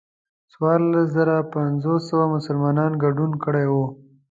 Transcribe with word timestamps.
څوارلس 0.51 1.05
زره 1.15 1.35
پنځه 1.53 1.93
سوه 2.07 2.25
مسلمانانو 2.35 2.99
ګډون 3.03 3.31
کړی 3.43 3.65
و. 3.71 3.73